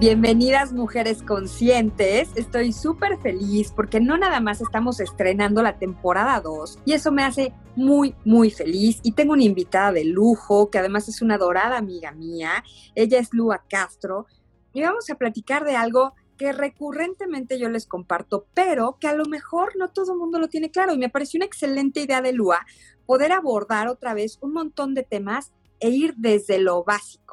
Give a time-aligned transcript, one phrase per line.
[0.00, 2.28] Bienvenidas mujeres conscientes.
[2.34, 7.22] Estoy súper feliz porque no nada más estamos estrenando la temporada 2 y eso me
[7.22, 8.98] hace muy, muy feliz.
[9.04, 12.64] Y tengo una invitada de lujo que además es una adorada amiga mía.
[12.96, 14.26] Ella es Lua Castro
[14.72, 19.26] y vamos a platicar de algo que recurrentemente yo les comparto, pero que a lo
[19.26, 20.92] mejor no todo el mundo lo tiene claro.
[20.92, 22.66] Y me pareció una excelente idea de Lua
[23.06, 27.23] poder abordar otra vez un montón de temas e ir desde lo básico.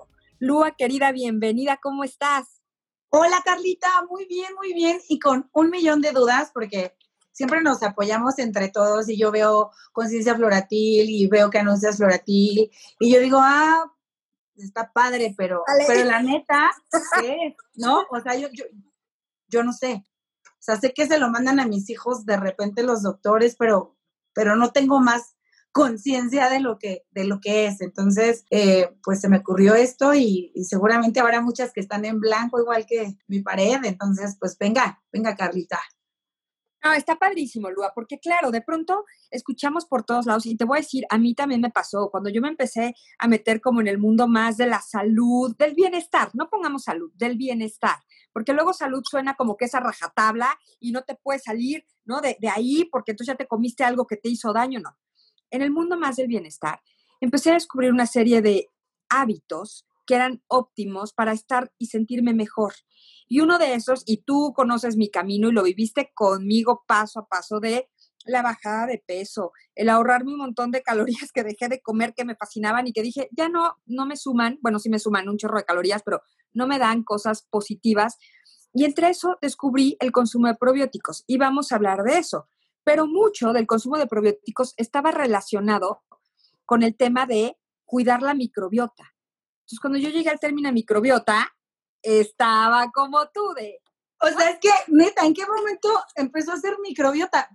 [0.42, 2.64] Lua, querida, bienvenida, ¿cómo estás?
[3.10, 6.98] Hola Carlita, muy bien, muy bien y con un millón de dudas porque
[7.32, 12.72] siempre nos apoyamos entre todos y yo veo conciencia floratil y veo que anuncias floratil
[13.00, 13.86] y yo digo, ah,
[14.56, 16.72] está padre, pero, pero la neta,
[17.22, 17.56] ¿qué?
[17.76, 18.04] ¿No?
[18.10, 18.66] O sea, yo, yo,
[19.48, 20.04] yo no sé.
[20.44, 23.96] O sea, sé que se lo mandan a mis hijos de repente los doctores, pero,
[24.34, 25.36] pero no tengo más
[25.72, 27.82] conciencia de lo que de lo que es.
[27.82, 32.60] Entonces, eh, pues se me ocurrió esto y, seguramente habrá muchas que están en blanco
[32.60, 33.80] igual que mi pared.
[33.84, 35.80] Entonces, pues venga, venga Carlita.
[36.84, 40.80] No, está padrísimo, Lua, porque claro, de pronto escuchamos por todos lados y te voy
[40.80, 43.88] a decir, a mí también me pasó cuando yo me empecé a meter como en
[43.88, 47.98] el mundo más de la salud, del bienestar, no pongamos salud, del bienestar,
[48.34, 52.20] porque luego salud suena como que esa rajatabla y no te puedes salir, ¿no?
[52.20, 54.98] De, de ahí porque tú ya te comiste algo que te hizo daño, no
[55.52, 56.82] en el mundo más del bienestar,
[57.20, 58.68] empecé a descubrir una serie de
[59.10, 62.74] hábitos que eran óptimos para estar y sentirme mejor.
[63.28, 67.28] Y uno de esos, y tú conoces mi camino y lo viviste conmigo paso a
[67.28, 67.90] paso, de
[68.26, 72.26] la bajada de peso, el ahorrarme un montón de calorías que dejé de comer que
[72.26, 75.38] me fascinaban y que dije, ya no, no me suman, bueno, sí me suman un
[75.38, 76.22] chorro de calorías, pero
[76.54, 78.18] no me dan cosas positivas.
[78.74, 82.48] Y entre eso descubrí el consumo de probióticos y vamos a hablar de eso
[82.84, 86.04] pero mucho del consumo de probióticos estaba relacionado
[86.66, 89.14] con el tema de cuidar la microbiota.
[89.62, 91.54] Entonces, cuando yo llegué al término microbiota,
[92.02, 93.80] estaba como tú de...
[94.22, 97.50] O sea, es que, neta, ¿en qué momento empezó a ser microbiota?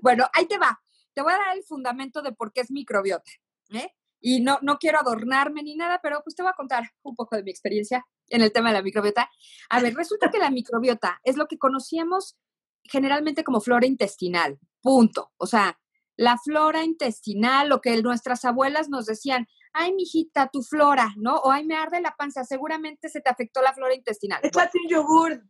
[0.00, 0.82] Bueno, ahí te va.
[1.14, 3.30] Te voy a dar el fundamento de por qué es microbiota.
[3.70, 3.94] ¿eh?
[4.20, 7.36] Y no, no quiero adornarme ni nada, pero pues te voy a contar un poco
[7.36, 9.30] de mi experiencia en el tema de la microbiota.
[9.68, 12.36] A ver, resulta que la microbiota es lo que conocíamos
[12.84, 15.32] generalmente como flora intestinal, punto.
[15.36, 15.78] O sea,
[16.16, 21.36] la flora intestinal, lo que nuestras abuelas nos decían, ay, mijita, tu flora, ¿no?
[21.36, 24.40] O ay, me arde la panza, seguramente se te afectó la flora intestinal.
[24.42, 25.42] Échate un yogur.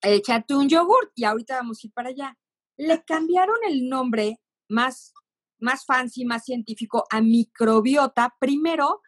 [0.00, 2.38] Échate un yogur y ahorita vamos a ir para allá.
[2.76, 5.12] Le cambiaron el nombre más,
[5.58, 9.00] más fancy, más científico a microbiota, primero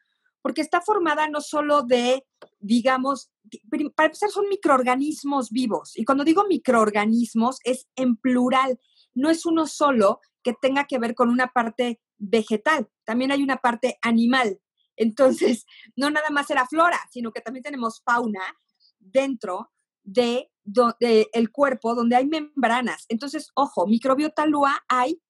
[0.45, 2.27] porque está formada no solo de,
[2.59, 3.31] digamos,
[3.71, 5.97] para empezar son microorganismos vivos.
[5.97, 8.79] Y cuando digo microorganismos es en plural,
[9.15, 13.57] no es uno solo que tenga que ver con una parte vegetal, también hay una
[13.57, 14.61] parte animal.
[14.97, 15.67] Entonces,
[15.97, 18.43] no nada más era flora, sino que también tenemos fauna
[18.99, 19.71] dentro
[20.03, 20.51] de,
[21.53, 23.07] cuerpo donde hay membranas.
[23.09, 25.21] Entonces, ojo, microbiota lua hay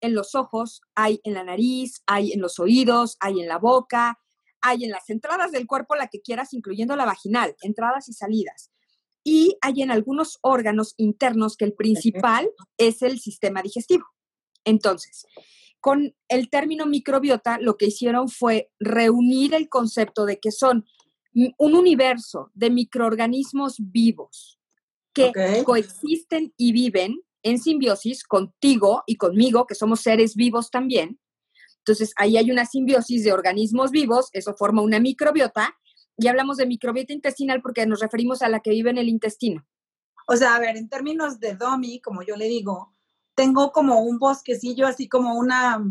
[0.00, 4.18] en los ojos, hay en la nariz, hay en los oídos, hay en la boca,
[4.62, 8.70] hay en las entradas del cuerpo la que quieras, incluyendo la vaginal, entradas y salidas.
[9.22, 14.06] Y hay en algunos órganos internos que el principal es el sistema digestivo.
[14.64, 15.26] Entonces,
[15.80, 20.86] con el término microbiota, lo que hicieron fue reunir el concepto de que son
[21.32, 24.58] un universo de microorganismos vivos
[25.12, 25.32] que
[25.64, 31.18] coexisten y viven en simbiosis contigo y conmigo, que somos seres vivos también,
[31.80, 35.74] entonces, ahí hay una simbiosis de organismos vivos, eso forma una microbiota,
[36.16, 39.66] y hablamos de microbiota intestinal porque nos referimos a la que vive en el intestino.
[40.26, 42.94] O sea, a ver, en términos de DOMI, como yo le digo,
[43.34, 45.82] tengo como un bosquecillo, así como una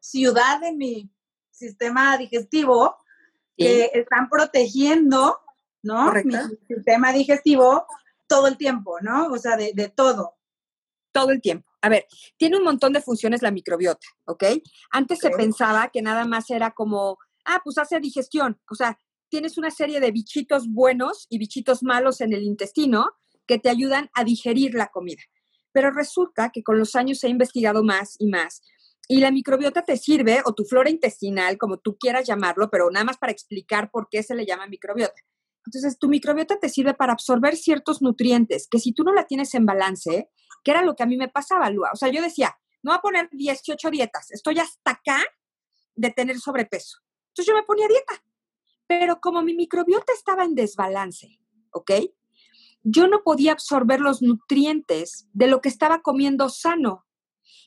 [0.00, 1.10] ciudad en mi
[1.50, 2.96] sistema digestivo
[3.56, 5.40] que están protegiendo,
[5.82, 6.12] ¿no?
[6.24, 6.34] Mi
[6.68, 7.86] sistema digestivo
[8.28, 9.26] todo el tiempo, ¿no?
[9.28, 10.36] O sea, de, de todo.
[11.10, 11.68] Todo el tiempo.
[11.86, 12.04] A ver,
[12.36, 14.42] tiene un montón de funciones la microbiota, ¿ok?
[14.90, 18.60] Antes se pensaba que nada más era como, ah, pues hace digestión.
[18.68, 18.98] O sea,
[19.28, 23.06] tienes una serie de bichitos buenos y bichitos malos en el intestino
[23.46, 25.22] que te ayudan a digerir la comida.
[25.70, 28.62] Pero resulta que con los años se ha investigado más y más.
[29.06, 33.04] Y la microbiota te sirve, o tu flora intestinal, como tú quieras llamarlo, pero nada
[33.04, 35.22] más para explicar por qué se le llama microbiota.
[35.64, 39.54] Entonces, tu microbiota te sirve para absorber ciertos nutrientes que si tú no la tienes
[39.54, 40.30] en balance,
[40.66, 41.90] que era lo que a mí me pasaba, Lua.
[41.92, 45.22] O sea, yo decía, no voy a poner 18 dietas, estoy hasta acá
[45.94, 46.98] de tener sobrepeso.
[47.28, 48.20] Entonces yo me ponía dieta.
[48.88, 51.38] Pero como mi microbiota estaba en desbalance,
[51.70, 51.92] ¿ok?
[52.82, 57.06] Yo no podía absorber los nutrientes de lo que estaba comiendo sano.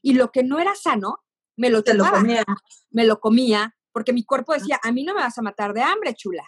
[0.01, 1.23] Y lo que no era sano,
[1.55, 2.43] me lo, Te lo comía.
[2.89, 5.83] Me lo comía, porque mi cuerpo decía, a mí no me vas a matar de
[5.83, 6.43] hambre, chula.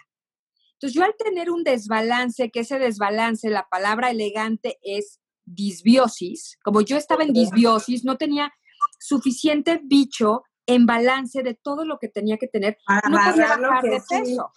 [0.74, 6.80] Entonces yo al tener un desbalance, que ese desbalance, la palabra elegante es disbiosis, como
[6.80, 8.52] yo estaba en disbiosis, no tenía
[8.98, 12.78] suficiente bicho en balance de todo lo que tenía que tener,
[13.10, 14.52] no podía bajar de peso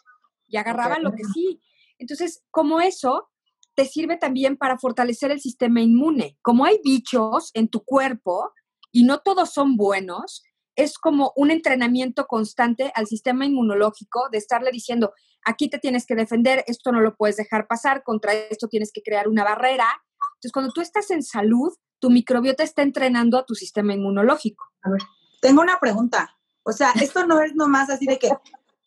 [0.47, 1.61] y agarraba lo que sí.
[1.97, 3.29] Entonces, como eso,
[3.75, 6.37] te sirve también para fortalecer el sistema inmune.
[6.41, 8.51] Como hay bichos en tu cuerpo
[8.91, 10.43] y no todos son buenos,
[10.75, 16.15] es como un entrenamiento constante al sistema inmunológico de estarle diciendo, aquí te tienes que
[16.15, 19.87] defender, esto no lo puedes dejar pasar, contra esto tienes que crear una barrera.
[20.35, 24.65] Entonces, cuando tú estás en salud, tu microbiota está entrenando a tu sistema inmunológico.
[24.83, 25.01] A ver,
[25.41, 26.37] tengo una pregunta.
[26.63, 28.29] O sea, esto no es nomás así de que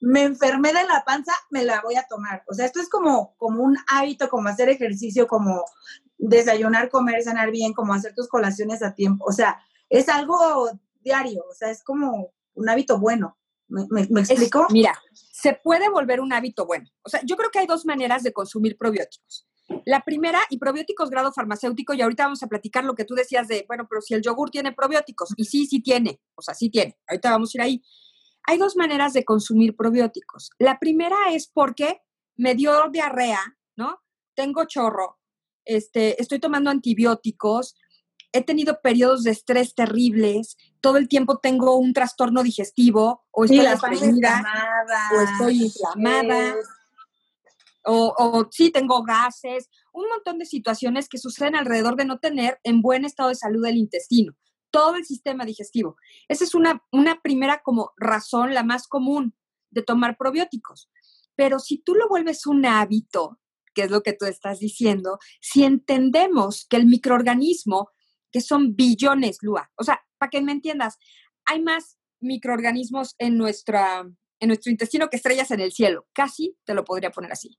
[0.00, 2.44] me enfermé de la panza, me la voy a tomar.
[2.48, 5.64] O sea, esto es como, como un hábito, como hacer ejercicio, como
[6.18, 9.24] desayunar, comer, cenar bien, como hacer tus colaciones a tiempo.
[9.26, 13.36] O sea, es algo diario, o sea, es como un hábito bueno.
[13.68, 14.66] ¿Me, me, explico?
[14.70, 16.88] mira, se puede volver un hábito bueno.
[17.02, 19.46] O sea, yo creo que hay dos maneras de consumir probióticos.
[19.85, 23.49] La primera, y probióticos grado farmacéutico, y ahorita vamos a platicar lo que tú decías
[23.49, 26.70] de, bueno, pero si el yogur tiene probióticos, y sí, sí tiene, o sea, sí
[26.70, 27.82] tiene, ahorita vamos a ir ahí.
[28.47, 30.50] Hay dos maneras de consumir probióticos.
[30.59, 32.00] La primera es porque
[32.37, 34.00] me dio diarrea, ¿no?
[34.35, 35.19] Tengo chorro,
[35.65, 37.76] este, estoy tomando antibióticos,
[38.32, 43.61] he tenido periodos de estrés terribles, todo el tiempo tengo un trastorno digestivo, o estoy
[43.61, 44.43] estreñida,
[45.15, 46.55] o estoy inflamada,
[47.88, 52.58] o, o sí tengo gases, un montón de situaciones que suceden alrededor de no tener
[52.62, 54.35] en buen estado de salud el intestino,
[54.70, 55.96] todo el sistema digestivo.
[56.29, 59.35] Esa es una, una primera como razón, la más común
[59.70, 60.90] de tomar probióticos.
[61.35, 63.40] Pero si tú lo vuelves un hábito,
[63.75, 67.91] que es lo que tú estás diciendo, si entendemos que el microorganismo
[68.32, 69.70] que son billones, Lua.
[69.76, 70.99] O sea, para que me entiendas,
[71.44, 74.06] hay más microorganismos en, nuestra,
[74.41, 76.06] en nuestro intestino que estrellas en el cielo.
[76.12, 77.58] Casi te lo podría poner así.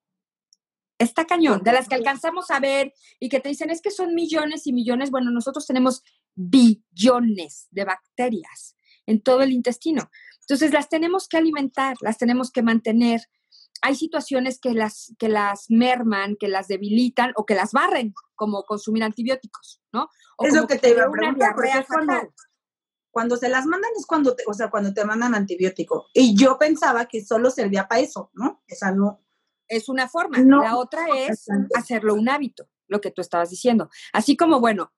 [1.00, 4.14] Está cañón, de las que alcanzamos a ver y que te dicen es que son
[4.14, 5.12] millones y millones.
[5.12, 6.04] Bueno, nosotros tenemos
[6.36, 8.76] billones de bacterias
[9.06, 10.12] en todo el intestino.
[10.42, 13.22] Entonces las tenemos que alimentar, las tenemos que mantener.
[13.82, 18.64] Hay situaciones que las, que las merman, que las debilitan o que las barren, como
[18.64, 20.10] consumir antibióticos, ¿no?
[20.40, 21.56] es lo que te iba a preguntar,
[21.88, 22.14] cuando,
[23.12, 26.08] cuando se las mandan es cuando te, o sea, cuando te mandan antibiótico.
[26.14, 28.64] Y yo pensaba que solo servía para eso, ¿no?
[28.68, 29.22] Esa no.
[29.70, 30.40] Es una forma.
[30.40, 31.46] la otra es
[31.76, 33.90] hacerlo un hábito, lo que tú estabas diciendo.
[34.12, 34.92] Así como, bueno,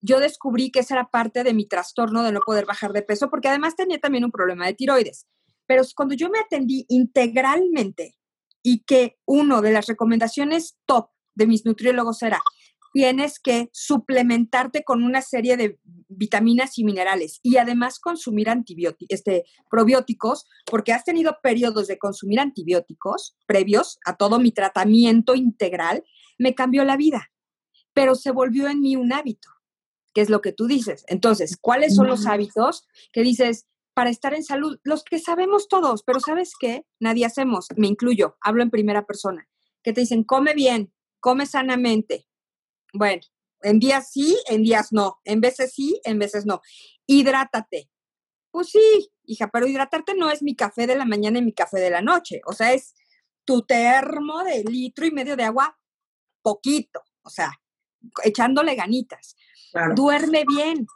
[0.00, 3.30] yo descubrí que esa era parte de mi trastorno de no poder bajar de peso,
[3.30, 5.26] porque además tenía también un problema de tiroides.
[5.66, 8.16] Pero cuando yo me atendí integralmente
[8.62, 12.40] y que uno de las recomendaciones top de mis nutriólogos era
[12.92, 15.78] tienes que suplementarte con una serie de
[16.08, 22.40] vitaminas y minerales y además consumir antibióticos, este, probióticos, porque has tenido periodos de consumir
[22.40, 26.04] antibióticos previos a todo mi tratamiento integral,
[26.38, 27.30] me cambió la vida,
[27.94, 29.48] pero se volvió en mí un hábito,
[30.14, 31.04] que es lo que tú dices.
[31.08, 34.78] Entonces, ¿cuáles son los hábitos que dices para estar en salud?
[34.84, 36.84] Los que sabemos todos, pero ¿sabes qué?
[37.00, 39.48] Nadie hacemos, me incluyo, hablo en primera persona,
[39.82, 42.26] que te dicen, come bien, come sanamente,
[42.92, 43.22] bueno,
[43.62, 45.20] en días sí, en días no.
[45.24, 46.60] En veces sí, en veces no.
[47.06, 47.90] Hidrátate.
[48.50, 51.80] Pues sí, hija, pero hidratarte no es mi café de la mañana y mi café
[51.80, 52.40] de la noche.
[52.46, 52.94] O sea, es
[53.44, 55.78] tu termo de litro y medio de agua,
[56.42, 57.02] poquito.
[57.22, 57.52] O sea,
[58.24, 59.36] echándole ganitas.
[59.94, 60.86] Duerme bien.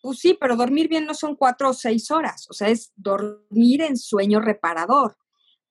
[0.00, 2.46] Pues sí, pero dormir bien no son cuatro o seis horas.
[2.50, 5.16] O sea, es dormir en sueño reparador.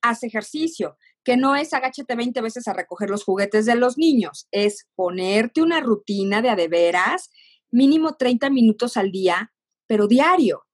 [0.01, 4.47] Haz ejercicio que no es agáchate 20 veces a recoger los juguetes de los niños,
[4.51, 7.29] es ponerte una rutina de a de veras,
[7.69, 9.53] mínimo 30 minutos al día,
[9.87, 10.65] pero diario.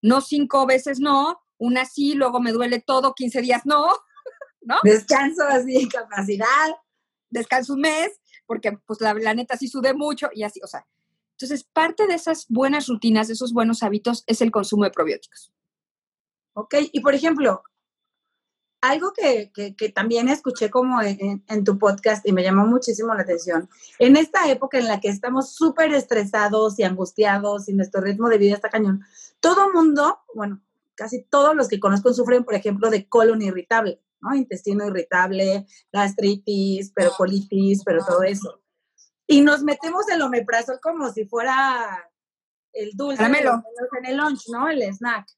[0.00, 3.86] No cinco veces no, una sí, luego me duele todo, 15 días no,
[4.62, 4.76] ¿no?
[4.82, 6.70] Descanso así, capacidad.
[7.30, 8.10] Descanso un mes,
[8.46, 10.86] porque pues la, la neta sí sudé mucho y así, o sea.
[11.32, 15.52] Entonces, parte de esas buenas rutinas, de esos buenos hábitos, es el consumo de probióticos.
[16.54, 17.62] Ok, y por ejemplo,
[18.82, 23.70] algo que, también escuché como en, tu podcast y me llamó muchísimo la atención,
[24.00, 28.38] en esta época en la que estamos súper estresados y angustiados y nuestro ritmo de
[28.38, 29.04] vida está cañón,
[29.38, 30.60] todo mundo, bueno,
[30.96, 34.34] casi todos los que conozco sufren, por ejemplo, de colon irritable, ¿no?
[34.34, 38.60] Intestino irritable, gastritis, pero colitis, pero todo eso.
[39.28, 42.10] Y nos metemos el omeprazol como si fuera
[42.72, 44.68] el dulce en el lunch, ¿no?
[44.68, 45.28] El snack.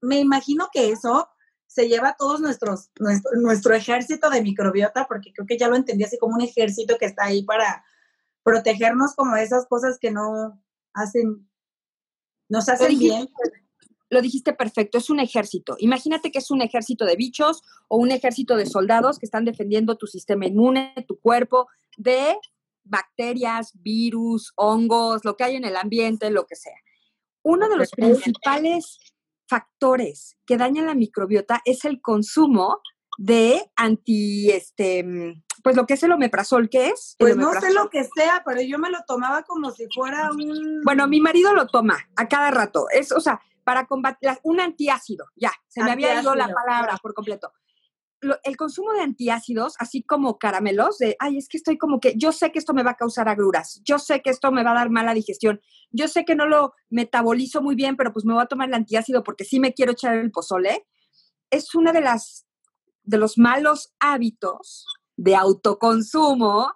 [0.00, 1.28] Me imagino que eso
[1.72, 6.04] se lleva todos nuestros, nuestro, nuestro ejército de microbiota, porque creo que ya lo entendí
[6.04, 7.82] así como un ejército que está ahí para
[8.42, 10.62] protegernos como esas cosas que no
[10.92, 11.48] hacen,
[12.50, 13.28] nos hacen bien.
[14.10, 15.76] Lo dijiste perfecto, es un ejército.
[15.78, 19.96] Imagínate que es un ejército de bichos o un ejército de soldados que están defendiendo
[19.96, 22.36] tu sistema inmune, tu cuerpo, de
[22.84, 26.76] bacterias, virus, hongos, lo que hay en el ambiente, lo que sea.
[27.42, 28.98] Uno de los principales
[29.52, 32.80] factores que dañan la microbiota es el consumo
[33.18, 35.04] de anti, este,
[35.62, 37.16] pues lo que es el omeprazol, ¿qué es?
[37.18, 40.80] Pues no sé lo que sea, pero yo me lo tomaba como si fuera un...
[40.84, 42.86] Bueno, mi marido lo toma a cada rato.
[42.90, 47.12] Es, o sea, para combatir, un antiácido, ya, se me había ido la palabra por
[47.12, 47.52] completo
[48.44, 52.32] el consumo de antiácidos, así como caramelos, de, ay, es que estoy como que, yo
[52.32, 54.74] sé que esto me va a causar agruras, yo sé que esto me va a
[54.74, 55.60] dar mala digestión,
[55.90, 58.74] yo sé que no lo metabolizo muy bien, pero pues me voy a tomar el
[58.74, 60.86] antiácido porque sí me quiero echar el pozole,
[61.50, 62.46] es una de las,
[63.02, 64.86] de los malos hábitos
[65.16, 66.72] de autoconsumo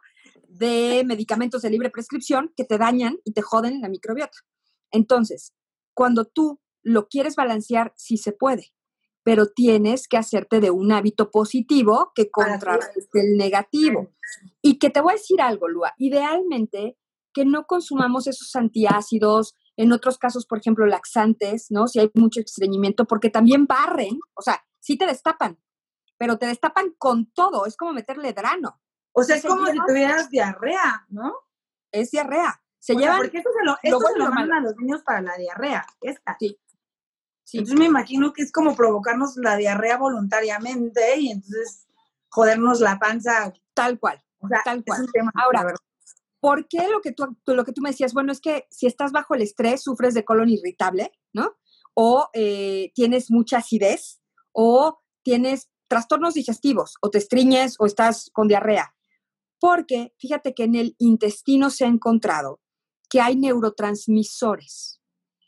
[0.49, 4.39] de medicamentos de libre prescripción que te dañan y te joden la microbiota.
[4.91, 5.53] Entonces,
[5.95, 8.76] cuando tú lo quieres balancear, sí se puede
[9.27, 14.13] pero tienes que hacerte de un hábito positivo que contrarreste el negativo.
[14.63, 16.97] Y que te voy a decir algo, Lua, idealmente
[17.35, 21.89] que no consumamos esos antiácidos, en otros casos, por ejemplo, laxantes, ¿no?
[21.89, 25.59] Si hay mucho estreñimiento, porque también barren, o sea, sí te destapan,
[26.17, 28.81] pero te destapan con todo, es como meterle drano.
[29.11, 31.35] O sea, es como si tuvieras diarrea, ¿no?
[31.91, 32.63] Es diarrea.
[32.79, 33.19] Se llevan.
[33.19, 36.37] Porque esto se lo, esto se lo mandan a los niños para la diarrea, esta.
[36.39, 36.57] Sí.
[37.53, 41.87] Entonces me imagino que es como provocarnos la diarrea voluntariamente y entonces
[42.29, 43.53] jodernos la panza.
[43.75, 44.23] Tal cual.
[44.65, 45.07] tal cual.
[45.35, 45.75] Ahora,
[46.41, 48.15] ¿por qué lo que, tú, lo que tú me decías?
[48.15, 51.57] Bueno, es que si estás bajo el estrés, sufres de colon irritable, ¿no?
[51.95, 54.21] O eh, tienes mucha acidez,
[54.53, 58.95] o tienes trastornos digestivos, o te estriñes, o estás con diarrea.
[59.59, 62.61] Porque fíjate que en el intestino se ha encontrado
[63.09, 65.01] que hay neurotransmisores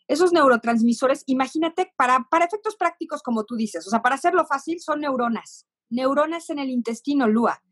[0.08, 4.80] esos neurotransmisores, imagínate, para, para efectos prácticos, como tú dices, o sea, para hacerlo fácil,
[4.80, 7.62] son neuronas, neuronas en el intestino, Lua.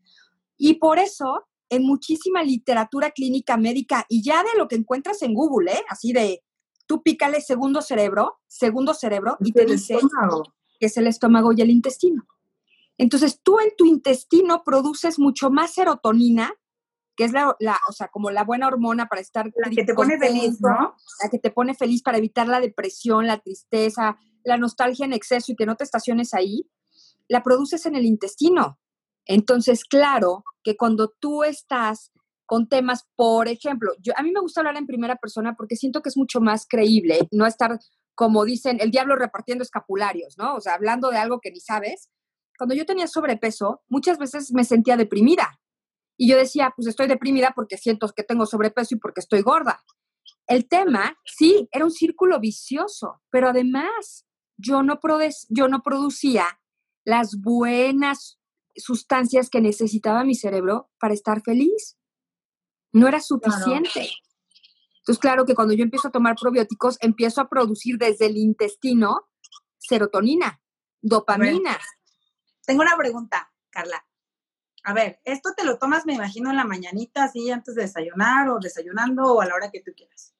[0.55, 5.33] Y por eso, en muchísima literatura clínica médica, y ya de lo que encuentras en
[5.33, 5.83] Google, ¿eh?
[5.89, 6.43] así de,
[6.85, 9.97] tú pícale segundo cerebro, segundo cerebro, y te dice
[10.79, 12.27] que es el estómago y el intestino.
[12.99, 16.53] Entonces, tú en tu intestino produces mucho más serotonina
[17.17, 19.51] que es la, o sea, como la buena hormona para estar...
[19.55, 20.95] La que te pone feliz, ¿no?
[21.23, 25.51] La que te pone feliz para evitar la depresión, la tristeza, la nostalgia en exceso
[25.51, 26.69] y que no te estaciones ahí,
[27.27, 28.79] la produces en el intestino.
[29.25, 32.11] Entonces, claro que cuando tú estás
[32.45, 36.03] con temas, por ejemplo, yo, a mí me gusta hablar en primera persona porque siento
[36.03, 37.79] que es mucho más creíble no estar,
[38.13, 40.53] como dicen, el diablo repartiendo escapularios, ¿no?
[40.53, 42.11] O sea, hablando de algo que ni sabes.
[42.59, 45.59] Cuando yo tenía sobrepeso, muchas veces me sentía deprimida
[46.17, 49.83] y yo decía, pues estoy deprimida porque siento que tengo sobrepeso y porque estoy gorda.
[50.47, 54.25] El tema, sí, era un círculo vicioso, pero además
[54.57, 54.99] yo no,
[55.49, 56.59] yo no producía
[57.05, 58.39] las buenas
[58.75, 61.97] sustancias que necesitaba mi cerebro para estar feliz.
[62.91, 64.09] No era suficiente.
[64.99, 69.27] Entonces, claro que cuando yo empiezo a tomar probióticos, empiezo a producir desde el intestino
[69.77, 70.61] serotonina,
[71.01, 71.77] dopamina.
[72.65, 74.06] Tengo una pregunta, Carla
[74.87, 78.47] a ver, esto te lo tomas, me imagino, en la mañanita, así antes de desayunar
[78.47, 80.33] o desayunando o a la hora que tú quieras.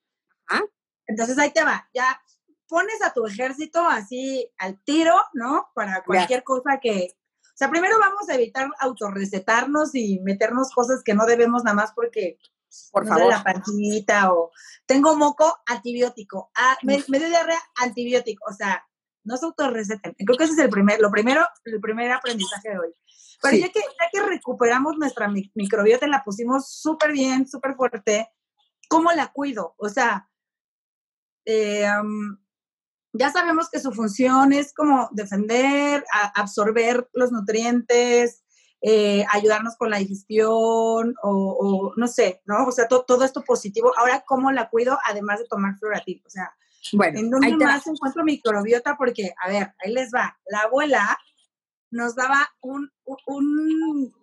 [0.48, 0.62] ¿Ah?
[1.06, 2.22] Entonces ahí te va, ya
[2.70, 5.68] pones a tu ejército así al tiro, ¿no?
[5.76, 7.10] Para cualquier cosa que...
[7.44, 11.92] O sea, primero vamos a evitar autorrecetarnos y meternos cosas que no debemos nada más
[11.92, 12.38] porque
[12.94, 13.28] por favor.
[13.28, 14.52] La pancita o
[14.86, 16.52] tengo moco, antibiótico.
[16.56, 18.46] Ah, me, me dio diarrea, antibiótico.
[18.50, 18.86] O sea,
[19.26, 20.16] no se autorreceten.
[20.18, 22.94] Creo que ese es el primer, lo primero, el primer aprendizaje de hoy.
[23.42, 28.30] Pero ya, que, ya que recuperamos nuestra microbiota, la pusimos súper bien, súper fuerte,
[28.90, 29.76] ¿cómo la cuido?
[29.78, 30.30] O sea,
[31.46, 31.88] eh,
[33.14, 36.04] ya sabemos que su función es como defender,
[36.36, 38.44] absorber los nutrientes,
[38.82, 42.66] eh, ayudarnos con la digestión o, no sé, ¿no?
[42.66, 43.92] O sea, todo esto positivo.
[43.98, 46.22] Ahora, ¿cómo la cuido además de tomar fluoratil?
[46.26, 46.54] O sea,
[46.94, 48.96] bueno, ¿en dónde más encuentro microbiota?
[48.96, 50.38] Porque, a ver, ahí les va.
[50.48, 51.18] La abuela
[51.92, 52.92] nos daba un,
[53.26, 54.14] un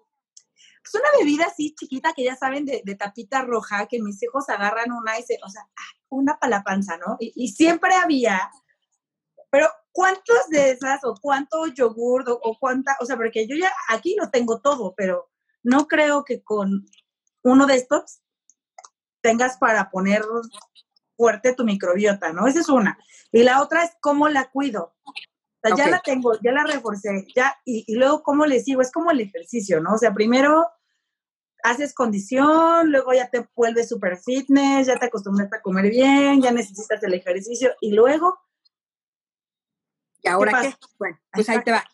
[0.85, 4.93] pues una bebida así chiquita que ya saben de, tapita roja, que mis hijos agarran
[4.93, 5.67] una y se, o sea,
[6.11, 7.17] una para la panza, ¿no?
[7.19, 8.51] Y, siempre había,
[9.51, 13.73] pero ¿cuántos de esas o cuánto yogur o, o cuánta, o sea, porque yo ya
[13.89, 15.31] aquí lo tengo todo, pero
[15.63, 16.87] no creo que con
[17.43, 18.21] uno de estos
[19.23, 20.23] tengas para poner
[21.17, 22.47] fuerte tu microbiota, ¿no?
[22.47, 22.99] Esa es una.
[23.33, 24.95] Y la otra es cómo la cuido.
[25.65, 28.93] Sea, ya la tengo, ya la reforcé, ya, y, y, luego cómo le sigo, es
[28.93, 29.95] como el ejercicio, ¿no?
[29.95, 30.67] O sea, primero
[31.65, 36.53] haces condición, luego ya te vuelves super fitness, ya te acostumbras a comer bien, ya
[36.53, 38.39] necesitas el ejercicio, y luego...
[40.23, 40.75] ¿Y ahora qué?
[40.99, 41.85] Bueno, pues ahí te va.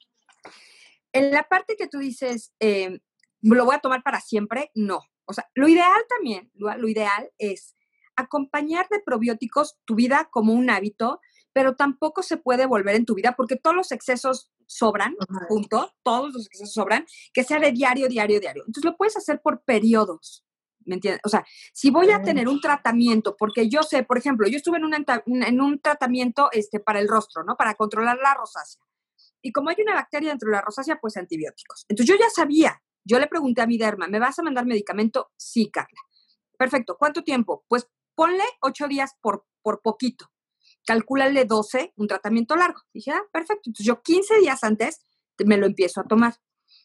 [1.12, 3.00] En la parte que tú dices, eh,
[3.42, 5.02] lo voy a tomar para siempre, no.
[5.24, 7.76] O sea, lo ideal también, lo, lo ideal es
[8.16, 11.20] acompañar de probióticos tu vida como un hábito,
[11.52, 15.16] pero tampoco se puede volver en tu vida porque todos los excesos sobran,
[15.48, 18.62] punto, todos los excesos sobran, que sea de diario, diario, diario.
[18.66, 20.44] Entonces lo puedes hacer por periodos.
[20.86, 21.20] ¿Me entiendes?
[21.24, 24.78] O sea, si voy a tener un tratamiento, porque yo sé, por ejemplo, yo estuve
[24.78, 27.56] en, una, en un tratamiento este, para el rostro, ¿no?
[27.56, 28.82] Para controlar la rosácea.
[29.42, 31.84] Y como hay una bacteria dentro de la rosácea, pues antibióticos.
[31.88, 35.30] Entonces yo ya sabía, yo le pregunté a mi derma, ¿me vas a mandar medicamento?
[35.36, 36.00] Sí, Carla.
[36.58, 36.96] Perfecto.
[36.98, 37.64] ¿Cuánto tiempo?
[37.68, 40.29] Pues ponle ocho días por, por poquito.
[40.86, 42.80] Calcúlale 12, un tratamiento largo.
[42.92, 43.62] Dije, ah, perfecto.
[43.66, 45.00] Entonces yo 15 días antes
[45.44, 46.34] me lo empiezo a tomar.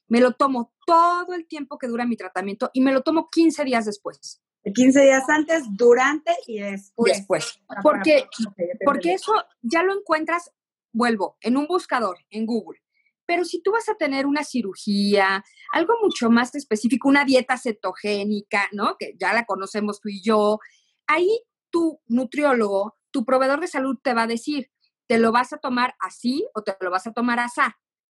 [0.08, 3.64] Me lo tomo todo el tiempo que dura mi tratamiento y me lo tomo 15
[3.64, 4.42] días después.
[4.74, 7.18] 15 días antes, durante y después.
[7.18, 7.62] Después.
[7.84, 8.26] Porque,
[8.84, 10.52] porque eso ya lo encuentras,
[10.92, 12.80] vuelvo, en un buscador, en Google.
[13.28, 18.68] Pero si tú vas a tener una cirugía, algo mucho más específico, una dieta cetogénica,
[18.72, 18.98] ¿no?
[18.98, 20.60] Que ya la conocemos tú y yo,
[21.08, 24.70] ahí tu nutriólogo, tu proveedor de salud te va a decir,
[25.08, 27.62] ¿te lo vas a tomar así o te lo vas a tomar así?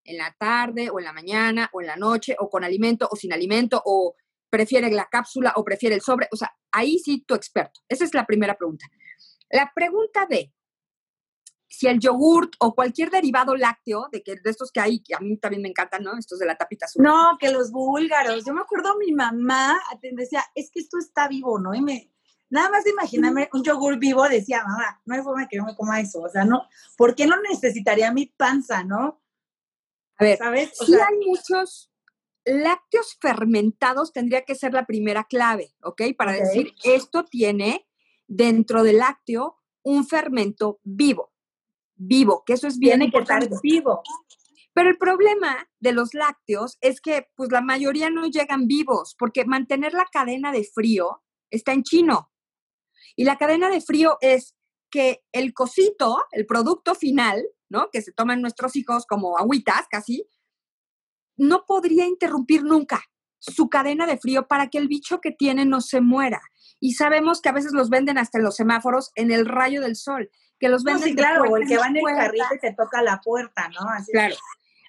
[0.03, 3.15] En la tarde o en la mañana o en la noche o con alimento o
[3.15, 4.15] sin alimento o
[4.49, 6.27] prefiere la cápsula o prefiere el sobre.
[6.31, 7.81] O sea, ahí sí tu experto.
[7.87, 8.87] Esa es la primera pregunta.
[9.51, 10.51] La pregunta de
[11.67, 15.19] si el yogurt o cualquier derivado lácteo, de, que, de estos que hay, que a
[15.19, 16.17] mí también me encantan, ¿no?
[16.17, 17.03] Estos de la tapita azul.
[17.03, 18.43] No, que los búlgaros.
[18.43, 21.71] Yo me acuerdo mi mamá decía, es que esto está vivo, ¿no?
[21.79, 22.11] Me,
[22.49, 25.75] nada más de imaginarme un yogur vivo, decía, mamá, no hay forma que yo me
[25.75, 26.21] coma eso.
[26.21, 29.21] O sea, no, ¿por qué no necesitaría mi panza, no?
[30.17, 30.71] A ver, ¿sabes?
[30.79, 31.91] O sí hay muchos
[32.45, 36.01] lácteos fermentados, tendría que ser la primera clave, ¿ok?
[36.17, 37.87] Para decir, esto tiene
[38.27, 41.35] dentro del lácteo un fermento vivo
[41.95, 43.49] vivo, que eso es bien Tiene importante.
[43.49, 44.03] Que vivo.
[44.73, 49.45] Pero el problema de los lácteos es que pues la mayoría no llegan vivos, porque
[49.45, 52.31] mantener la cadena de frío está en chino.
[53.15, 54.55] Y la cadena de frío es
[54.89, 57.89] que el cosito, el producto final, ¿no?
[57.91, 60.27] Que se toman nuestros hijos como agüitas casi,
[61.37, 63.03] no podría interrumpir nunca
[63.39, 66.41] su cadena de frío para que el bicho que tiene no se muera.
[66.79, 69.95] Y sabemos que a veces los venden hasta en los semáforos en el rayo del
[69.95, 71.03] sol que los venden.
[71.03, 73.89] sí, claro, o el que va en el carrito y te toca la puerta, ¿no?
[73.89, 74.35] Así claro.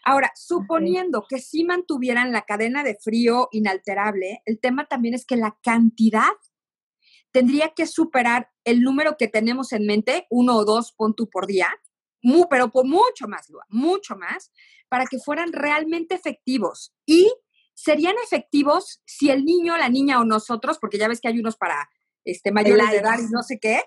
[0.05, 5.37] Ahora, suponiendo que sí mantuvieran la cadena de frío inalterable, el tema también es que
[5.37, 6.31] la cantidad
[7.33, 11.69] tendría que superar el número que tenemos en mente, uno o dos puntos por día,
[12.51, 14.53] pero por mucho más, mucho más,
[14.89, 16.95] para que fueran realmente efectivos.
[17.05, 17.33] Y
[17.75, 21.57] serían efectivos si el niño, la niña o nosotros, porque ya ves que hay unos
[21.57, 21.89] para
[22.25, 23.83] este, mayores de edad y no sé qué,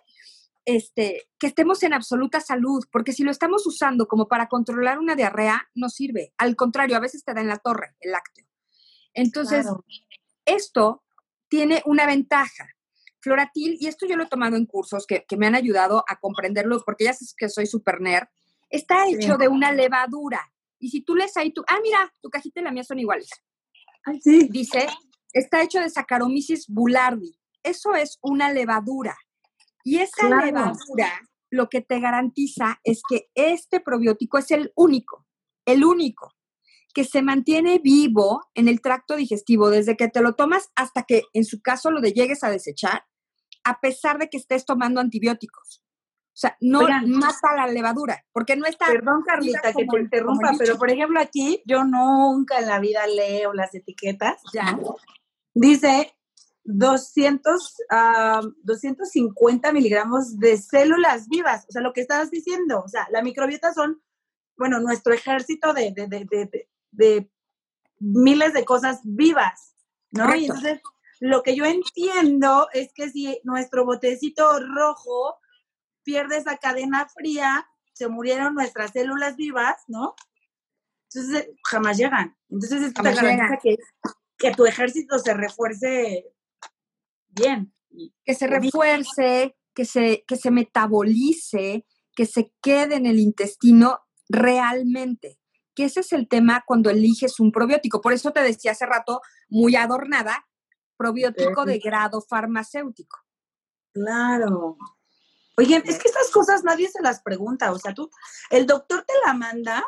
[0.66, 5.16] este, que estemos en absoluta salud, porque si lo estamos usando como para controlar una
[5.16, 6.34] diarrea, no sirve.
[6.38, 8.46] Al contrario, a veces te da en la torre el lácteo.
[9.14, 9.66] Entonces,
[10.46, 11.04] esto
[11.48, 12.68] tiene una ventaja.
[13.22, 16.82] Floratil, y esto yo lo he tomado en cursos que, me han ayudado a comprenderlo,
[16.86, 18.28] porque ya sabes que soy super nerd,
[18.70, 20.42] está hecho de una levadura.
[20.80, 23.30] Y si tú lees ahí, tu, ah, mira, tu cajita y la mía son iguales.
[24.22, 24.48] sí.
[24.50, 24.88] Dice,
[25.34, 27.38] está hecho de Saccharomyces boulardii.
[27.64, 29.18] Eso es una levadura.
[29.84, 31.12] Y esa levadura
[31.50, 35.26] lo que te garantiza es que este probiótico es el único,
[35.66, 36.34] el único,
[37.00, 41.24] que se mantiene vivo en el tracto digestivo desde que te lo tomas hasta que
[41.32, 43.06] en su caso lo de llegues a desechar,
[43.64, 45.82] a pesar de que estés tomando antibióticos.
[46.26, 48.88] O sea, no mata la levadura, porque no está...
[48.88, 53.54] Perdón, Carlita, que te interrumpa, pero por ejemplo aquí yo nunca en la vida leo
[53.54, 54.42] las etiquetas.
[54.54, 54.78] Ya.
[55.54, 56.14] Dice
[56.66, 57.78] 200,
[58.64, 61.66] 250 miligramos de células vivas.
[61.70, 64.02] O sea, lo que estabas diciendo, o sea, la microbiota son,
[64.58, 66.70] bueno, nuestro ejército de, de, de, de
[68.00, 69.76] miles de cosas vivas,
[70.12, 70.36] ¿no?
[70.36, 70.82] Y entonces,
[71.20, 75.38] lo que yo entiendo es que si nuestro botecito rojo
[76.04, 80.16] pierde esa cadena fría, se murieron nuestras células vivas, ¿no?
[81.14, 82.38] Entonces, jamás llegan.
[82.50, 83.78] Entonces, esto te garantiza que,
[84.38, 86.26] que tu ejército se refuerce
[87.28, 87.74] bien.
[88.24, 94.00] Que se refuerce, que se, que se metabolice, que se quede en el intestino
[94.30, 95.39] realmente.
[95.80, 98.02] Que ese es el tema cuando eliges un probiótico.
[98.02, 100.46] Por eso te decía hace rato, muy adornada,
[100.98, 103.18] probiótico de grado farmacéutico.
[103.94, 104.76] Claro.
[105.56, 107.72] Oye, es que estas cosas nadie se las pregunta.
[107.72, 108.12] O sea, tú,
[108.50, 109.86] el doctor te la manda,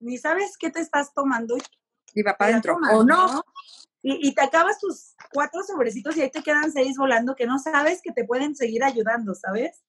[0.00, 1.56] ni sabes qué te estás tomando.
[2.12, 2.76] Y va para adentro.
[2.92, 3.44] O no.
[4.02, 8.02] Y, te acabas tus cuatro sobrecitos y ahí te quedan seis volando que no sabes
[8.02, 9.84] que te pueden seguir ayudando, ¿sabes?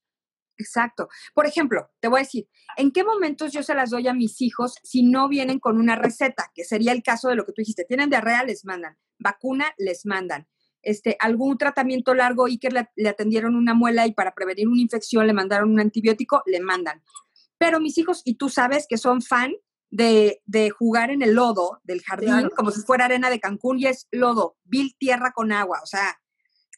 [0.62, 1.10] Exacto.
[1.34, 2.48] Por ejemplo, te voy a decir,
[2.78, 5.96] ¿en qué momentos yo se las doy a mis hijos si no vienen con una
[5.96, 6.52] receta?
[6.54, 7.86] Que sería el caso de lo que tú dijiste.
[7.86, 8.98] Tienen diarrea, les mandan.
[9.20, 10.48] Vacuna, les mandan.
[10.84, 15.28] Este, algún tratamiento largo y que le, atendieron una muela y para prevenir una infección
[15.28, 17.04] le mandaron un antibiótico, le mandan.
[17.58, 19.54] Pero mis hijos, y tú sabes que son fan
[19.92, 20.42] de,
[20.78, 24.58] jugar en el lodo del jardín, como si fuera arena de Cancún, y es lodo,
[24.64, 26.20] vil tierra con agua, o sea,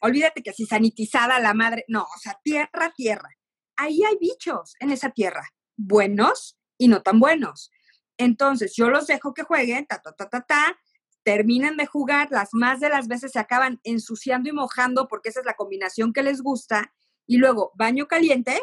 [0.04, 3.30] olvídate que si sanitizada la madre, no, o sea, tierra, tierra.
[3.76, 7.70] Ahí hay bichos en esa tierra, buenos y no tan buenos.
[8.16, 10.78] Entonces, yo los dejo que jueguen, ta, ta, ta, ta, ta,
[11.24, 15.40] terminan de jugar, las más de las veces se acaban ensuciando y mojando porque esa
[15.40, 16.92] es la combinación que les gusta,
[17.26, 18.62] y luego baño caliente,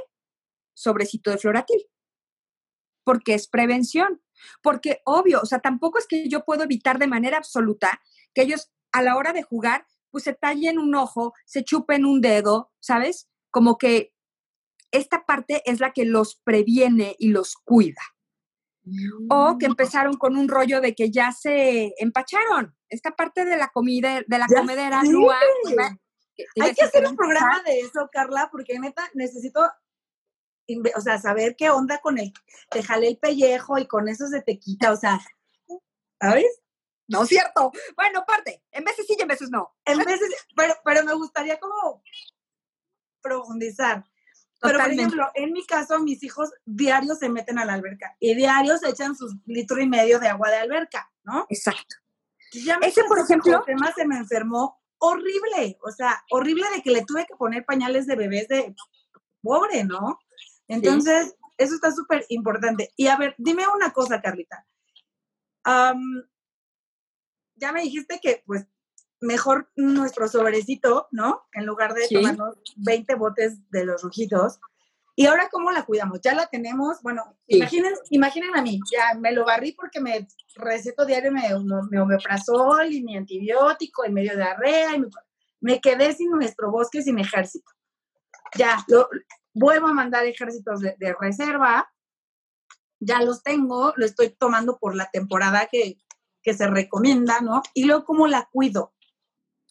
[0.73, 1.83] sobrecito de floratil,
[3.03, 4.21] porque es prevención.
[4.61, 8.01] Porque obvio, o sea, tampoco es que yo puedo evitar de manera absoluta
[8.33, 12.21] que ellos a la hora de jugar, pues se tallen un ojo, se chupen un
[12.21, 13.29] dedo, ¿sabes?
[13.51, 14.13] Como que
[14.91, 18.01] esta parte es la que los previene y los cuida.
[19.29, 19.71] O que mm.
[19.71, 22.75] empezaron con un rollo de que ya se empacharon.
[22.89, 28.09] Esta parte de la comida, de la comedera, Hay que hacer un programa de eso,
[28.11, 29.61] Carla, porque neta necesito
[30.95, 32.31] o sea, saber qué onda con el,
[32.69, 35.19] te jale el pellejo y con eso se te quita, o sea,
[36.19, 36.61] ¿sabes?
[37.07, 37.71] No es cierto.
[37.97, 39.75] Bueno, parte, en veces sí y en veces no.
[39.83, 42.01] En veces, pero, pero me gustaría como
[43.21, 44.05] profundizar.
[44.61, 48.35] Pero, por ejemplo, en mi caso, mis hijos diarios se meten a la alberca y
[48.35, 51.47] diarios echan sus litro y medio de agua de alberca, ¿no?
[51.49, 51.95] Exacto.
[52.53, 56.91] Ya Ese, por ejemplo, el tema se me enfermó horrible, o sea, horrible de que
[56.91, 58.75] le tuve que poner pañales de bebés de
[59.41, 60.19] pobre, ¿no?
[60.67, 62.91] Entonces, eso está súper importante.
[62.95, 64.65] Y a ver, dime una cosa, Carlita.
[67.55, 68.67] ya me dijiste que, pues,
[69.21, 71.43] mejor nuestro sobrecito, ¿no?
[71.53, 74.59] En lugar de tomarnos 20 botes de los rojitos.
[75.15, 76.21] ¿Y ahora cómo la cuidamos?
[76.21, 81.05] Ya la tenemos, bueno, imaginen, imaginen a mí, ya me lo barrí porque me receto
[81.05, 81.41] diario mi,
[81.89, 85.07] mi omeprazol y mi antibiótico y medio de arrea y me,
[85.59, 87.71] me, quedé sin nuestro bosque, sin ejército.
[88.57, 89.09] Ya, lo,
[89.53, 91.91] vuelvo a mandar ejércitos de, reserva,
[92.99, 95.97] ya los tengo, lo estoy tomando por la temporada que,
[96.41, 97.61] que se recomienda, ¿no?
[97.73, 98.93] Y luego, ¿cómo la cuido?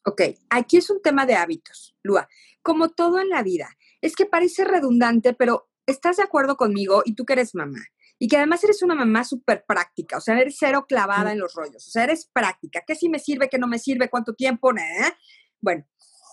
[0.04, 2.28] Ok, aquí es un tema de hábitos, Lua.
[2.62, 3.68] Como todo en la vida,
[4.00, 7.80] es que parece redundante, pero estás de acuerdo conmigo y tú que eres mamá.
[8.18, 11.54] Y que además eres una mamá súper práctica, o sea, eres cero clavada en los
[11.54, 12.82] rollos, o sea, eres práctica.
[12.86, 14.72] ¿Qué sí me sirve, qué no me sirve, cuánto tiempo?
[14.74, 15.14] ¿Eh?
[15.60, 15.86] Bueno,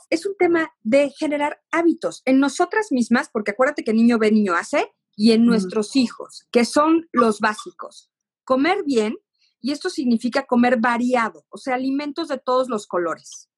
[0.10, 4.54] es un tema de generar hábitos en nosotras mismas, porque acuérdate que niño ve, niño
[4.54, 8.12] hace, y en nuestros hijos, que son los básicos.
[8.44, 9.18] Comer bien,
[9.60, 13.50] y esto significa comer variado, o sea, alimentos de todos los colores.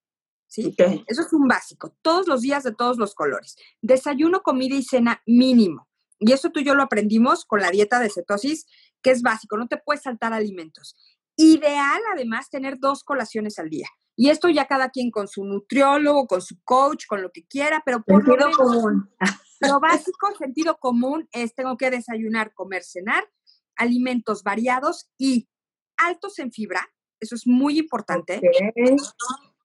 [0.49, 0.75] ¿Sí?
[1.05, 3.55] Eso es un básico, todos los días de todos los colores.
[3.81, 5.88] Desayuno, comida y cena mínimo.
[6.17, 8.65] Y eso tú y yo lo aprendimos con la dieta de cetosis,
[9.03, 10.95] que es básico, no te puedes saltar alimentos.
[11.35, 13.88] Ideal, además, tener dos colaciones al día.
[14.15, 17.83] Y esto ya cada quien con su nutriólogo, con su coach, con lo que quiera,
[17.85, 19.09] pero por lo menos, común.
[19.62, 23.29] Lo básico, sentido común, es tengo que desayunar, comer, cenar,
[23.75, 25.49] alimentos variados y
[25.97, 28.41] altos en fibra, eso es muy importante.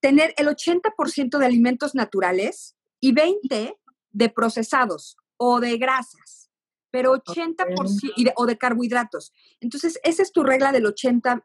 [0.04, 3.74] Tener el 80% de alimentos naturales y 20%
[4.12, 6.50] de procesados o de grasas,
[6.90, 9.32] pero 80% o de carbohidratos.
[9.60, 11.40] Entonces, esa es tu regla del 80-20.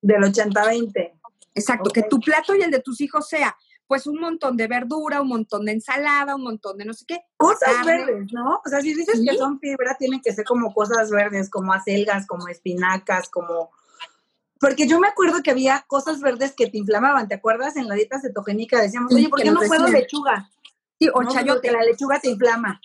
[0.00, 1.20] Del 80-20.
[1.54, 3.54] Exacto, que tu plato y el de tus hijos sea
[3.86, 7.20] pues un montón de verdura, un montón de ensalada, un montón de no sé qué.
[7.36, 8.62] Cosas verdes, ¿no?
[8.64, 12.26] O sea, si dices que son fibra, tienen que ser como cosas verdes, como acelgas,
[12.26, 13.70] como espinacas, como...
[14.58, 17.76] Porque yo me acuerdo que había cosas verdes que te inflamaban, ¿te acuerdas?
[17.76, 20.50] En la dieta cetogénica decíamos, oye, ¿por qué no puedo lechuga?
[20.98, 21.70] Sí, o chayote.
[21.70, 22.80] la lechuga te inflama.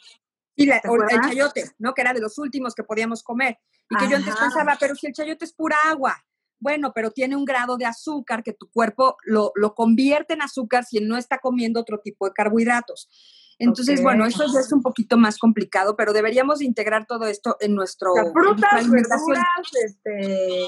[0.57, 1.93] Sí, o el chayote, ¿no?
[1.93, 3.57] Que era de los últimos que podíamos comer.
[3.89, 6.21] Y que yo antes pensaba, pero si el chayote es pura agua
[6.62, 10.99] bueno, pero tiene un grado de azúcar que tu cuerpo lo, convierte en azúcar si
[10.99, 13.10] no está comiendo otro tipo de carbohidratos.
[13.57, 17.75] Entonces, bueno, eso ya es un poquito más complicado, pero deberíamos integrar todo esto en
[17.75, 18.13] nuestro...
[18.34, 19.45] frutas, verduras,
[19.84, 20.67] este,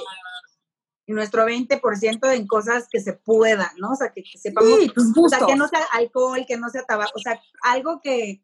[1.05, 3.91] y nuestro 20% en cosas que se puedan, ¿no?
[3.91, 4.79] O sea, que, sepamos,
[5.17, 8.41] o sea, que no sea alcohol, que no sea tabaco, o sea, algo que,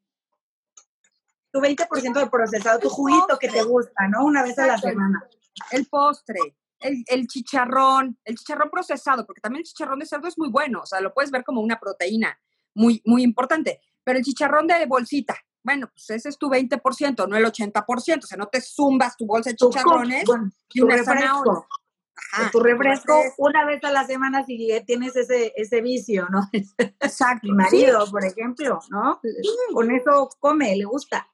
[1.52, 4.24] tu 20% de procesado, tu juguito que te gusta, ¿no?
[4.26, 5.24] Una vez a la semana.
[5.72, 6.40] El postre,
[6.80, 10.82] el, el, chicharrón, el chicharrón procesado, porque también el chicharrón de cerdo es muy bueno,
[10.82, 12.40] o sea, lo puedes ver como una proteína
[12.76, 17.36] muy, muy importante, pero el chicharrón de bolsita, bueno, pues ese es tu 20%, no
[17.36, 20.24] el 80%, o sea, no te zumbas tu bolsa de chicharrones
[20.74, 20.96] y una
[22.52, 26.50] tu refresco una vez a la semana si tienes ese, ese vicio, ¿no?
[26.78, 27.48] Exacto.
[27.48, 29.20] Mi marido, por ejemplo, ¿no?
[29.74, 31.28] Con eso come, le gusta.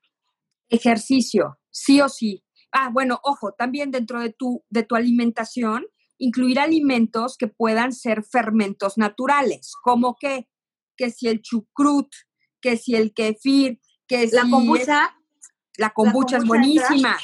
[0.69, 2.43] Ejercicio, sí o sí.
[2.71, 5.85] Ah, bueno, ojo, también dentro de tu, de tu alimentación,
[6.17, 10.47] incluir alimentos que puedan ser fermentos naturales, como que,
[10.97, 12.09] que si el chucrut,
[12.61, 15.15] que si el kefir, que la kombucha.
[15.77, 17.17] la kombucha es buenísima.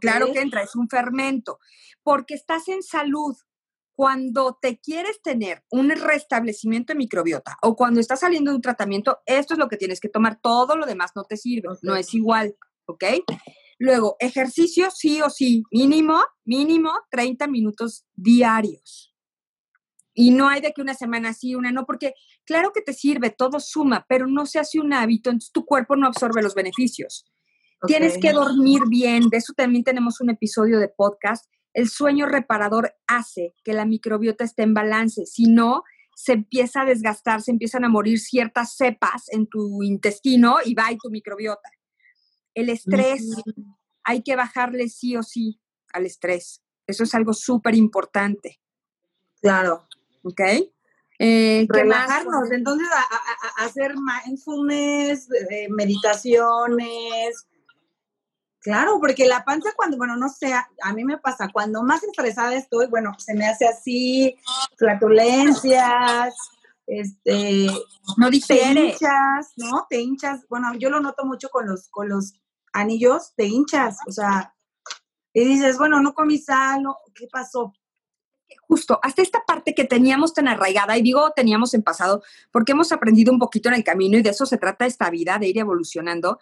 [0.00, 1.58] Claro que entra, es un fermento.
[2.02, 3.36] Porque estás en salud.
[3.94, 9.20] Cuando te quieres tener un restablecimiento de microbiota o cuando estás saliendo de un tratamiento,
[9.24, 10.38] esto es lo que tienes que tomar.
[10.38, 13.04] Todo lo demás no te sirve, no es igual, ¿ok?
[13.78, 19.14] Luego, ejercicio sí o sí, mínimo, mínimo 30 minutos diarios.
[20.18, 23.28] Y no hay de que una semana sí, una no, porque claro que te sirve,
[23.28, 27.26] todo suma, pero no se hace un hábito, entonces tu cuerpo no absorbe los beneficios.
[27.86, 31.46] Tienes que dormir bien, de eso también tenemos un episodio de podcast.
[31.74, 35.82] El sueño reparador hace que la microbiota esté en balance, si no,
[36.16, 40.90] se empieza a desgastar, se empiezan a morir ciertas cepas en tu intestino y va
[40.90, 41.68] y tu microbiota.
[42.54, 43.22] El estrés,
[44.02, 45.60] hay que bajarle sí o sí
[45.92, 46.62] al estrés.
[46.86, 48.58] Eso es algo súper importante.
[49.42, 49.86] Claro.
[50.22, 50.40] ¿Ok?
[51.18, 57.46] Eh, Relajarnos, entonces a, hacer mindfulness, eh, meditaciones.
[58.66, 62.52] Claro, porque la panza cuando, bueno, no sé, a mí me pasa, cuando más estresada
[62.56, 64.36] estoy, bueno, se me hace así,
[64.76, 66.34] flatulencias,
[66.84, 67.68] este,
[68.16, 69.86] no Te hinchas, ¿no?
[69.88, 72.32] Te hinchas, bueno, yo lo noto mucho con los, con los
[72.72, 74.52] anillos, te hinchas, o sea,
[75.32, 76.82] y dices, bueno, no comí sal,
[77.14, 77.72] ¿qué pasó?
[78.66, 82.90] Justo, hasta esta parte que teníamos tan arraigada, y digo teníamos en pasado, porque hemos
[82.90, 85.58] aprendido un poquito en el camino y de eso se trata esta vida, de ir
[85.58, 86.40] evolucionando.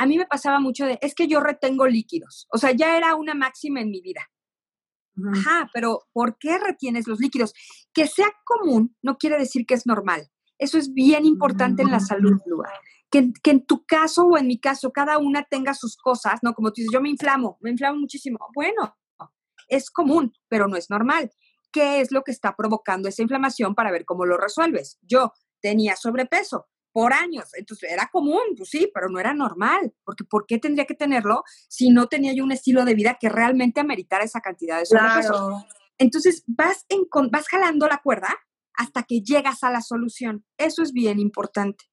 [0.00, 3.14] A mí me pasaba mucho de, es que yo retengo líquidos, o sea, ya era
[3.14, 4.30] una máxima en mi vida.
[5.34, 7.52] Ajá, pero ¿por qué retienes los líquidos?
[7.92, 10.28] Que sea común no quiere decir que es normal.
[10.58, 12.70] Eso es bien importante en la salud, Lua
[13.10, 16.54] que, en tu caso o en mi caso cada una tenga sus cosas, ¿no?
[16.54, 18.38] Como tú dices, yo me inflamo, me inflamo muchísimo.
[18.54, 18.96] Bueno,
[19.68, 21.30] es común, pero no es normal.
[21.72, 24.98] ¿Qué es lo que está provocando esa inflamación para ver cómo lo resuelves?
[25.02, 30.24] Yo tenía sobrepeso por años, entonces era común, pues sí, pero no era normal, porque
[30.24, 33.80] ¿por qué tendría que tenerlo si no tenía yo un estilo de vida que realmente
[33.80, 35.64] ameritara esa cantidad de sobrepeso?
[35.98, 38.34] Entonces vas, en, vas jalando la cuerda
[38.74, 40.44] hasta que llegas a la solución.
[40.56, 41.84] Eso es bien importante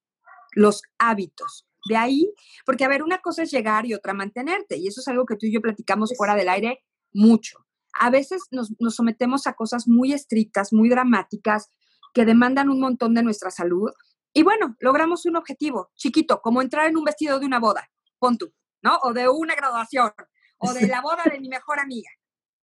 [0.52, 1.66] los hábitos.
[1.88, 2.34] De ahí,
[2.66, 5.36] porque a ver, una cosa es llegar y otra mantenerte, y eso es algo que
[5.36, 7.64] tú y yo platicamos fuera del aire mucho.
[7.92, 11.70] A veces nos, sometemos a cosas muy estrictas, muy dramáticas,
[12.12, 13.90] que demandan un montón de nuestra salud.
[14.38, 18.38] Y bueno, logramos un objetivo chiquito, como entrar en un vestido de una boda, pon
[18.38, 18.96] tú, ¿no?
[19.02, 20.12] O de una graduación,
[20.58, 22.08] o de la boda de mi mejor amiga.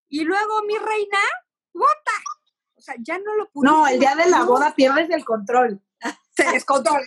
[0.08, 1.20] Y luego, mi reina,
[1.74, 2.14] ¡bota!
[2.76, 3.68] O sea, ya no lo pude.
[3.68, 5.82] No, el día de la boda pierdes el control.
[6.32, 7.06] Se descontrola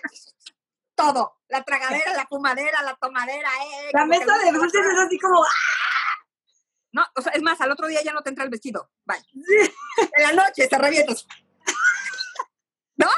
[0.95, 1.39] todo.
[1.49, 3.49] La tragadera, la fumadera, la tomadera.
[3.49, 5.43] Eh, la mesa de dulces es así como...
[5.43, 6.27] ¡ah!
[6.93, 8.91] No, o sea, es más, al otro día ya no te entra el vestido.
[9.07, 9.25] Bye.
[10.15, 11.27] En la noche te revientas.
[12.97, 13.09] ¿No?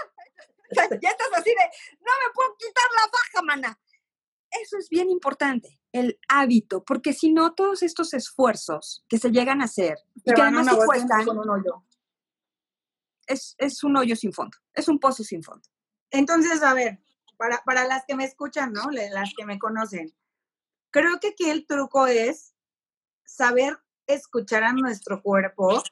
[1.03, 1.65] ya estás así de,
[2.01, 3.81] no me puedo quitar la faja, mana.
[4.51, 9.61] Eso es bien importante, el hábito, porque si no, todos estos esfuerzos que se llegan
[9.61, 11.85] a hacer y que además se cuestan, con un hoyo.
[13.27, 15.69] Es, es un hoyo sin fondo, es un pozo sin fondo.
[16.11, 17.01] Entonces, a ver,
[17.37, 18.91] para, para las que me escuchan, ¿no?
[18.91, 20.13] Las que me conocen.
[20.91, 22.55] Creo que aquí el truco es
[23.25, 25.83] saber escuchar a nuestro cuerpo,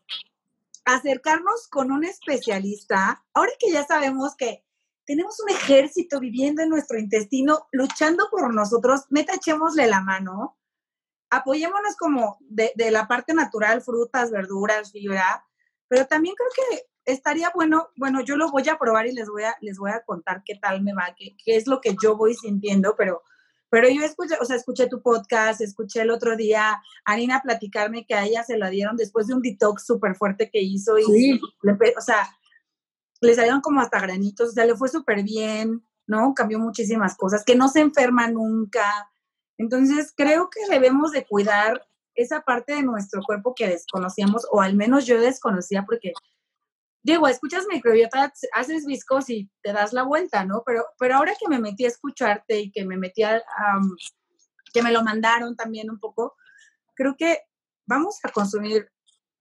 [0.85, 3.25] acercarnos con un especialista.
[3.33, 4.65] Ahora que ya sabemos que
[5.09, 10.59] tenemos un ejército viviendo en nuestro intestino, luchando por nosotros, metachémosle la mano,
[11.31, 15.47] apoyémonos como de, de, la parte natural, frutas, verduras, fibra,
[15.89, 19.45] pero también creo que estaría bueno, bueno, yo lo voy a probar y les voy
[19.45, 22.15] a, les voy a contar qué tal me va, qué, qué es lo que yo
[22.15, 23.23] voy sintiendo, pero,
[23.71, 28.05] pero yo escuché, o sea, escuché tu podcast, escuché el otro día a Nina platicarme
[28.05, 31.41] que a ella se la dieron después de un detox súper fuerte que hizo y,
[31.41, 32.29] o sea,
[33.21, 36.35] le salieron como hasta granitos, o sea, le fue súper bien, ¿no?
[36.35, 39.11] Cambió muchísimas cosas, que no se enferma nunca.
[39.59, 44.75] Entonces, creo que debemos de cuidar esa parte de nuestro cuerpo que desconocíamos, o al
[44.75, 46.13] menos yo desconocía porque
[47.03, 50.63] digo, escuchas microbiota, haces viscos y te das la vuelta, ¿no?
[50.67, 53.43] Pero, pero ahora que me metí a escucharte y que me metí a,
[54.73, 56.37] que me lo mandaron también un poco.
[56.95, 57.41] Creo que
[57.87, 58.91] vamos a consumir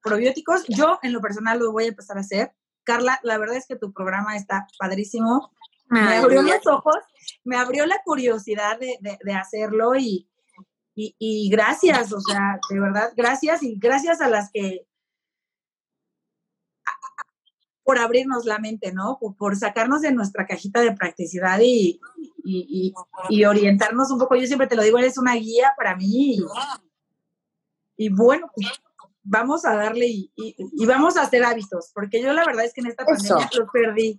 [0.01, 0.65] probióticos.
[0.67, 2.55] Yo en lo personal lo voy a empezar a hacer.
[2.87, 5.51] Carla, la verdad es que tu programa está padrísimo.
[5.89, 6.95] Me abrió los ojos,
[7.43, 10.29] me abrió la curiosidad de, de, hacerlo y,
[10.95, 14.85] y, y, gracias, o sea, de verdad, gracias y gracias a las que
[17.83, 19.17] por abrirnos la mente, ¿no?
[19.37, 21.99] Por, sacarnos de nuestra cajita de practicidad y,
[22.43, 24.35] y, orientarnos un poco.
[24.35, 26.37] Yo siempre te lo digo, eres una guía para mí.
[27.95, 28.67] Y, bueno, pues,
[29.27, 32.87] vamos a darle y, vamos a hacer hábitos, porque yo la verdad es que en
[32.87, 34.17] esta pandemia los perdí.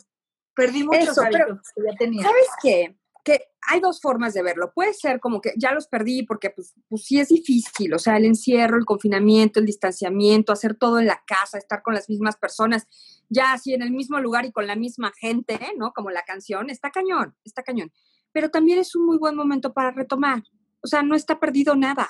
[0.54, 2.22] Perdí muchos hábitos que ya tenía.
[2.22, 2.96] ¿Sabes qué?
[3.24, 4.72] Que hay dos formas de verlo.
[4.74, 8.16] Puede ser como que ya los perdí porque pues, pues sí es difícil, o sea,
[8.16, 12.36] el encierro, el confinamiento, el distanciamiento, hacer todo en la casa, estar con las mismas
[12.36, 12.86] personas
[13.28, 15.92] ya así en el mismo lugar y con la misma gente, ¿no?
[15.92, 17.92] Como la canción, está cañón, está cañón.
[18.32, 20.42] Pero también es un muy buen momento para retomar.
[20.82, 22.08] O sea, no está perdido nada.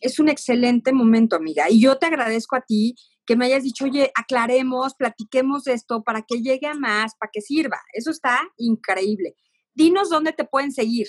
[0.00, 1.70] Es un excelente momento, amiga.
[1.70, 2.94] Y yo te agradezco a ti
[3.26, 7.40] que me hayas dicho, oye, aclaremos, platiquemos esto para que llegue a más, para que
[7.40, 7.80] sirva.
[7.92, 9.36] Eso está increíble.
[9.74, 11.06] Dinos dónde te pueden seguir.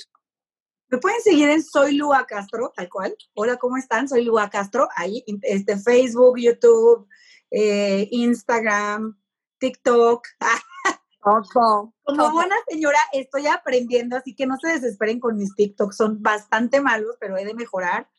[0.90, 3.16] Me pueden seguir en Soy Lua Castro, tal cual.
[3.36, 4.10] Hola, ¿cómo están?
[4.10, 4.90] Soy Lua Castro.
[4.96, 7.08] Ahí, este, Facebook, YouTube,
[7.52, 9.18] eh, Instagram,
[9.60, 10.28] TikTok.
[12.04, 16.82] Como buena señora, estoy aprendiendo, así que no se desesperen con mis TikToks, son bastante
[16.82, 18.10] malos, pero he de mejorar.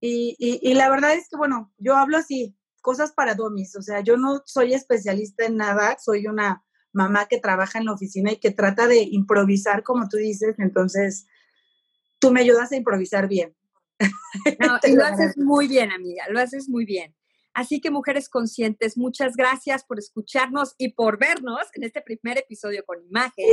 [0.00, 4.00] Y, y, la verdad es que, bueno, yo hablo así, cosas para domis, o sea,
[4.00, 8.36] yo no soy especialista en nada, soy una mamá que trabaja en la oficina y
[8.36, 11.26] que trata de improvisar, como tú dices, entonces
[12.20, 13.54] tú me ayudas a improvisar bien.
[14.60, 17.14] No, y lo haces muy bien, amiga, lo haces muy bien.
[17.58, 22.84] Así que mujeres conscientes, muchas gracias por escucharnos y por vernos en este primer episodio
[22.86, 23.46] con imagen.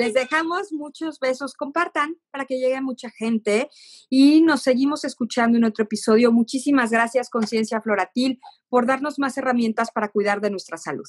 [0.00, 3.68] Les dejamos muchos besos, compartan para que llegue mucha gente
[4.08, 6.32] y nos seguimos escuchando en otro episodio.
[6.32, 11.04] Muchísimas gracias Conciencia Floratil por darnos más herramientas para cuidar de nuestra salud.